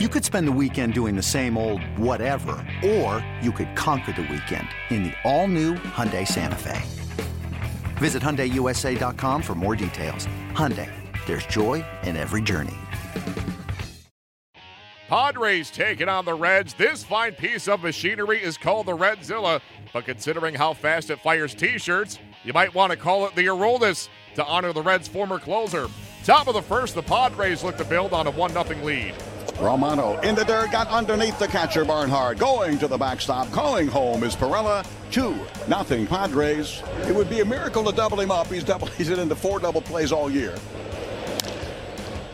[0.00, 4.22] You could spend the weekend doing the same old whatever, or you could conquer the
[4.22, 6.82] weekend in the all-new Hyundai Santa Fe.
[7.98, 10.26] Visit HyundaiUSA.com for more details.
[10.50, 10.90] Hyundai,
[11.26, 12.74] there's joy in every journey.
[15.06, 16.74] Padres taking on the Reds.
[16.74, 19.60] This fine piece of machinery is called the Redzilla,
[19.92, 24.08] but considering how fast it fires t-shirts, you might want to call it the Aroldis
[24.34, 25.86] to honor the Reds' former closer.
[26.24, 29.14] Top of the first, the Padres look to build on a 1-0 lead.
[29.60, 32.38] Romano in the dirt, got underneath the catcher Barnhart.
[32.38, 34.86] Going to the backstop, calling home is Pirela.
[35.10, 36.82] Two, nothing Padres.
[37.08, 38.48] It would be a miracle to double him up.
[38.48, 40.54] He's double, he's into four double plays all year.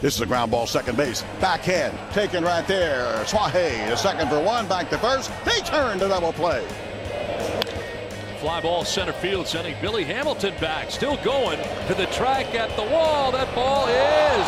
[0.00, 1.22] This is a ground ball, second base.
[1.40, 3.04] Backhand, taken right there.
[3.22, 5.30] Asuaje to second for one, back to first.
[5.44, 6.66] They turn to double play.
[8.40, 10.90] Fly ball center field, sending Billy Hamilton back.
[10.90, 13.30] Still going to the track at the wall.
[13.30, 14.46] That ball is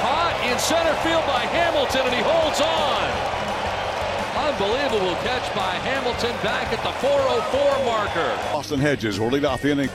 [0.00, 3.08] caught in center field by Hamilton, and he holds on.
[4.52, 8.56] Unbelievable catch by Hamilton back at the 404 marker.
[8.56, 9.88] Austin Hedges will lead off the inning.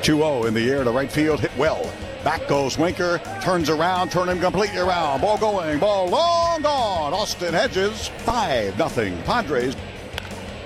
[0.00, 1.90] 2-0 in the air to right field, hit well.
[2.24, 5.20] Back goes Winker, turns around, turn him completely around.
[5.20, 7.12] Ball going, ball long gone.
[7.12, 9.20] Austin Hedges, 5 nothing.
[9.22, 9.76] Padres.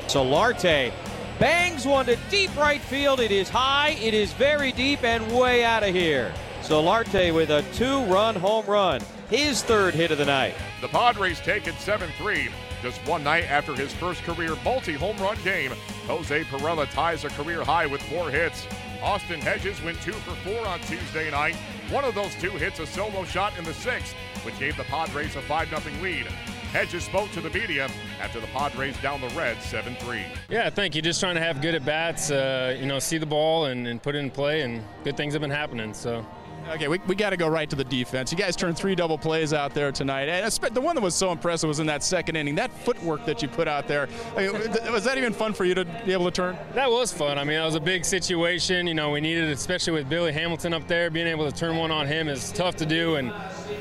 [0.07, 0.93] Solarte
[1.39, 3.19] bangs one to deep right field.
[3.19, 6.33] It is high, it is very deep, and way out of here.
[6.71, 10.55] Solarte with a two run home run, his third hit of the night.
[10.81, 12.49] The Padres take it 7 3.
[12.81, 15.73] Just one night after his first career multi home run game,
[16.07, 18.69] Jose Pirela ties a career high with four hits.
[19.03, 21.57] Austin Hedges went two for four on Tuesday night.
[21.91, 25.35] One of those two hits a solo shot in the sixth, which gave the Padres
[25.35, 26.27] a 5 0 lead.
[26.71, 27.89] Hedges spoke to the media
[28.21, 30.25] after the Padres down the Reds 7 3.
[30.49, 33.19] Yeah, I think you're just trying to have good at bats, uh, you know, see
[33.19, 35.93] the ball and, and put it in play, and good things have been happening.
[35.95, 36.25] So.
[36.69, 38.31] Okay, we, we got to go right to the defense.
[38.31, 40.29] You guys turned three double plays out there tonight.
[40.29, 42.55] And the one that was so impressive was in that second inning.
[42.55, 44.09] That footwork that you put out there.
[44.37, 44.53] I mean,
[44.93, 46.57] was that even fun for you to be able to turn?
[46.75, 47.39] That was fun.
[47.39, 48.87] I mean, that was a big situation.
[48.87, 51.91] You know, we needed, especially with Billy Hamilton up there, being able to turn one
[51.91, 53.17] on him is tough to do.
[53.17, 53.31] And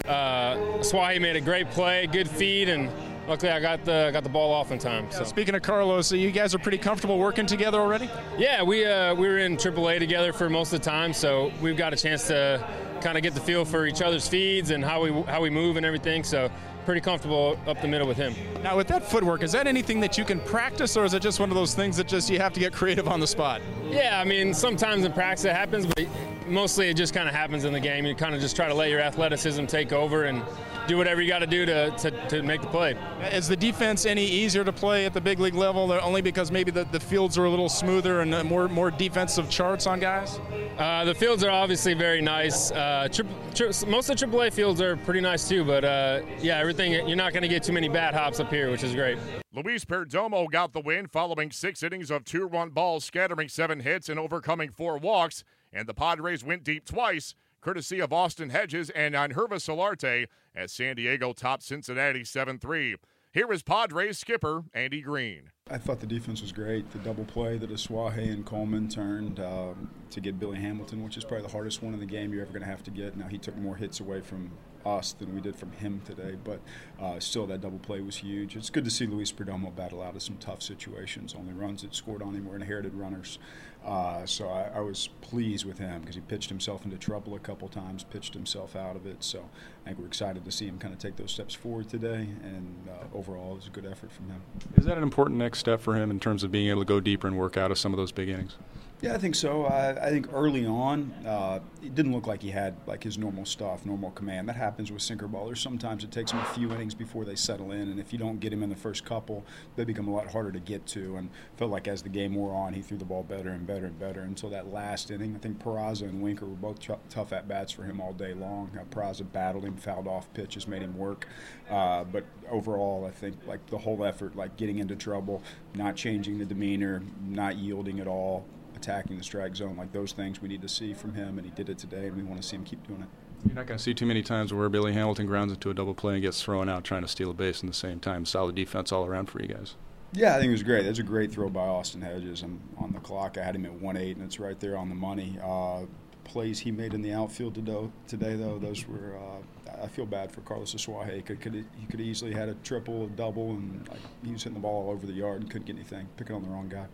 [0.08, 2.90] uh, Asuaje made a great play, good feed, and
[3.30, 5.10] luckily I got the got the ball off in time.
[5.12, 5.24] So.
[5.24, 8.10] Speaking of Carlos, you guys are pretty comfortable working together already.
[8.38, 11.78] Yeah, we uh, we were in AAA together for most of the time, so we've
[11.78, 12.66] got a chance to
[13.02, 15.78] kind of get the feel for each other's feeds and how we how we move
[15.78, 16.24] and everything.
[16.24, 16.50] So
[16.86, 18.34] pretty comfortable up the middle with him.
[18.64, 21.40] Now, with that footwork, is that anything that you can practice, or is it just
[21.40, 23.62] one of those things that just you have to get creative on the spot?
[23.92, 26.08] Yeah, I mean, sometimes in practice it happens, but
[26.48, 28.08] mostly it just kind of happens in the game.
[28.08, 30.42] You kind of just try to let your athleticism take over and
[30.90, 31.92] do whatever you got to do to,
[32.30, 32.96] to make the play.
[33.32, 36.72] Is the defense any easier to play at the big league level, only because maybe
[36.72, 40.40] the, the fields are a little smoother and more more defensive charts on guys?
[40.78, 42.72] Uh, the fields are obviously very nice.
[42.72, 46.58] Uh, tri- tri- most of the AAA fields are pretty nice too, but uh, yeah,
[46.58, 49.20] everything you're not going to get too many bad hops up here, which is great.
[49.54, 54.20] Luis Perdomo got the win following six innings of two-run balls, scattering seven hits and
[54.20, 59.68] overcoming four walks, and the Padres went deep twice courtesy of Austin Hedges and Yangervis
[59.68, 62.96] Solarte as San Diego topped Cincinnati 7 3.
[63.32, 65.52] Here is Padres skipper Andy Green.
[65.70, 66.90] I thought the defense was great.
[66.92, 71.24] The double play that Asuaje and Coleman turned um, to get Billy Hamilton, which is
[71.24, 73.16] probably the hardest one in the game you're ever going to have to get.
[73.16, 74.50] Now, he took more hits away from
[74.84, 76.60] us than we did from him today, but
[77.00, 78.56] uh, still, that double play was huge.
[78.56, 81.36] It's good to see Luis Perdomo battle out of some tough situations.
[81.38, 83.38] Only runs that scored on him were inherited runners.
[83.86, 87.40] Uh, so I, I, was pleased with him because he pitched himself into trouble a
[87.40, 89.24] couple times, pitched himself out of it.
[89.24, 89.50] So
[89.84, 92.88] I think we're excited to see him kind of take those steps forward today, and
[92.90, 94.42] uh, overall, it was a good effort from him.
[94.76, 97.00] Is that an important next step for him in terms of being able to go
[97.00, 98.58] deeper and work out of some of those big innings?
[99.02, 99.64] Yeah, I think so.
[99.64, 103.46] I, I think early on, uh, it didn't look like he had like his normal
[103.46, 104.50] stuff, normal command.
[104.50, 105.60] That happens with sinker ballers.
[105.60, 108.42] Sometimes it takes them a few innings before they settle in, and if you don't
[108.42, 109.46] get him in the first couple,
[109.78, 111.16] they become a lot harder to get to.
[111.16, 113.86] And felt like as the game wore on, he threw the ball better and better
[113.86, 115.36] and better until that last inning.
[115.36, 118.34] I think Peraza and Winker were both t- tough at bats for him all day
[118.34, 118.72] long.
[118.76, 121.28] Uh, Peraza battled him, fouled off pitches, made him work.
[121.70, 125.44] Uh, but overall, I think like the whole effort, like getting into trouble,
[125.76, 128.44] not changing the demeanor, not yielding at all
[128.76, 131.52] attacking the strike zone, like those things we need to see from him, and he
[131.52, 133.08] did it today, and we want to see him keep doing it.
[133.46, 135.94] You're not going to see too many times where Billy Hamilton grounds into a double
[135.94, 138.26] play and gets thrown out trying to steal a base in the same time.
[138.26, 139.76] Solid defense all around for you guys.
[140.14, 140.84] Yeah, I think it was great.
[140.84, 142.42] That's a great throw by Austin Hedges.
[142.42, 143.38] I'm on the clock.
[143.38, 145.38] I had him at 1-8, and it's right there on the money.
[145.44, 145.82] Uh,
[146.24, 149.18] plays he made in the outfield today, though, those were.
[149.18, 151.26] Uh, I feel bad for Carlos Asuaje.
[151.26, 154.56] Could, could he could easily had a triple, a double, and like, he was hitting
[154.56, 156.86] the ball all over the yard and couldn't get anything, picking on the wrong guy.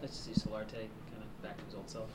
[0.00, 2.10] Let's see Solarte kind of back to his old self.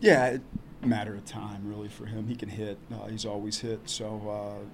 [0.00, 0.42] Yeah, it,
[0.82, 2.26] matter of time really for him.
[2.26, 2.78] He can hit.
[2.92, 3.80] Uh, he's always hit.
[3.88, 4.64] So uh,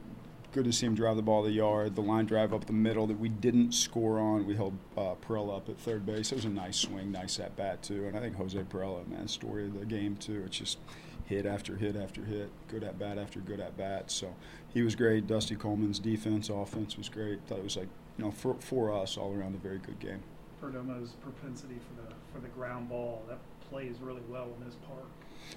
[0.52, 1.94] good to see him drive the ball the yard.
[1.94, 4.46] The line drive up the middle that we didn't score on.
[4.46, 6.32] We held uh, Pirela up at third base.
[6.32, 8.06] It was a nice swing, nice at bat too.
[8.06, 10.42] And I think Jose Pirela, man, story of the game too.
[10.46, 10.78] It's just
[11.26, 14.10] hit after hit after hit, good at bat after good at bat.
[14.10, 14.34] So
[14.72, 15.26] he was great.
[15.26, 17.40] Dusty Coleman's defense, offense was great.
[17.46, 17.88] Thought it was like
[18.18, 20.22] you know for for us all around a very good game.
[20.62, 23.38] Perdomo's propensity for the for the ground ball that
[23.70, 25.06] plays really well in this park.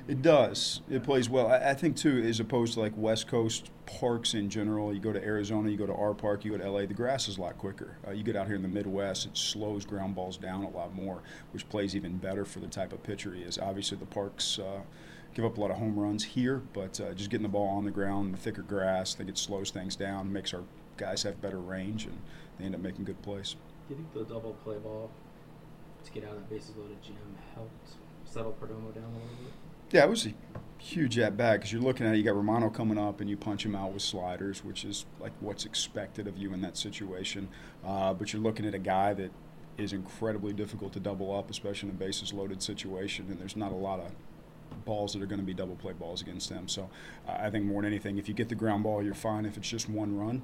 [0.07, 0.81] It does.
[0.89, 1.47] It plays well.
[1.47, 4.93] I, I, think too, as opposed to like West Coast parks in general.
[4.93, 6.85] You go to Arizona, you go to our park, you go to LA.
[6.85, 7.97] The grass is a lot quicker.
[8.07, 10.93] Uh, you get out here in the Midwest, it slows ground balls down a lot
[10.93, 11.21] more,
[11.53, 13.57] which plays even better for the type of pitcher he is.
[13.57, 14.59] Obviously, the parks.
[14.59, 14.81] Uh,
[15.35, 17.85] give up a lot of home runs here, but uh, just getting the ball on
[17.85, 20.63] the ground, the thicker grass, I think it slows things down, makes our
[20.97, 22.17] guys have better range, and
[22.57, 23.55] they end up making good plays.
[23.87, 25.11] Do you think the double play ball
[26.09, 27.15] to get out of bases loaded Jim
[27.55, 27.89] helped
[28.25, 29.53] settle Perdomo down a little bit?
[29.91, 30.33] Yeah, it was a
[30.77, 33.35] huge at bat because you're looking at it, you got Romano coming up and you
[33.35, 37.49] punch him out with sliders, which is like what's expected of you in that situation.
[37.85, 39.31] Uh, but you're looking at a guy that
[39.77, 43.71] is incredibly difficult to double up, especially in a bases loaded situation, and there's not
[43.71, 44.11] a lot of
[44.85, 46.67] balls that are going to be double play balls against them.
[46.67, 46.89] So
[47.27, 49.45] uh, I think more than anything, if you get the ground ball, you're fine.
[49.45, 50.41] If it's just one run,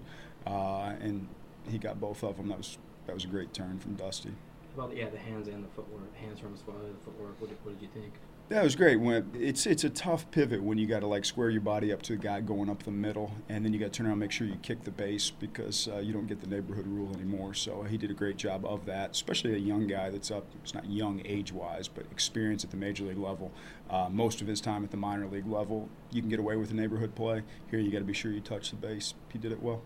[0.48, 1.28] uh, and
[1.70, 4.32] he got both of them, that was that was a great turn from Dusty.
[4.76, 7.40] About yeah, the hands and the footwork, hands from the spot, the footwork.
[7.40, 8.14] What did, what did you think?
[8.50, 8.98] That was great.
[8.98, 12.02] When it's it's a tough pivot when you got to like square your body up
[12.04, 14.20] to the guy going up the middle, and then you got to turn around and
[14.20, 17.54] make sure you kick the base because uh, you don't get the neighborhood rule anymore.
[17.54, 20.46] So he did a great job of that, especially a young guy that's up.
[20.62, 23.52] It's not young age-wise, but experience at the major league level.
[23.90, 26.70] Uh, most of his time at the minor league level, you can get away with
[26.70, 27.44] a neighborhood play.
[27.72, 29.14] Here, you got to be sure you touch the base.
[29.32, 29.82] He did it well.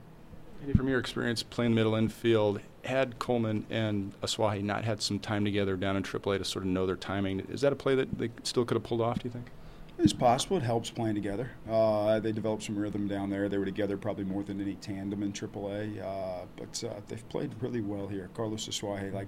[0.61, 5.45] Andy, from your experience playing middle infield, had Coleman and Asuaje not had some time
[5.45, 8.17] together down in AAA to sort of know their timing, is that a play that
[8.17, 9.45] they still could have pulled off, do you think?
[10.01, 10.55] It's possible.
[10.55, 11.51] It helps playing together.
[11.69, 13.49] Uh, they developed some rhythm down there.
[13.49, 16.01] They were together probably more than any tandem in AAA.
[16.01, 18.29] Uh, but uh, they've played really well here.
[18.33, 19.27] Carlos Asuaje, like,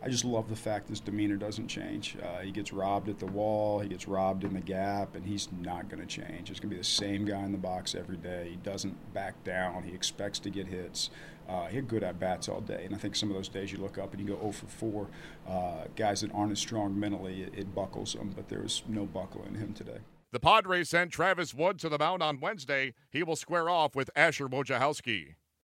[0.00, 2.16] I just love the fact his demeanor doesn't change.
[2.22, 5.48] Uh, he gets robbed at the wall, he gets robbed in the gap, and he's
[5.60, 6.50] not going to change.
[6.50, 8.48] It's going to be the same guy in the box every day.
[8.50, 9.82] He doesn't back down.
[9.82, 11.10] He expects to get hits.
[11.48, 13.72] Uh, he had good at bats all day, and I think some of those days
[13.72, 15.08] you look up and you go 0 for 4.
[15.48, 19.04] Uh, guys that aren't as strong mentally, it, it buckles them, but there was no
[19.04, 19.98] buckle in him today.
[20.32, 22.94] The Padres sent Travis Wood to the mound on Wednesday.
[23.10, 25.34] He will square off with Asher Wojciechowski.